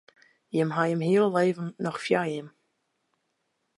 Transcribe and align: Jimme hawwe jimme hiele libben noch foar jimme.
Jimme 0.55 0.73
hawwe 0.75 0.87
jimme 0.91 1.05
hiele 1.09 1.29
libben 1.41 1.67
noch 1.83 1.99
foar 2.05 2.27
jimme. 2.31 2.51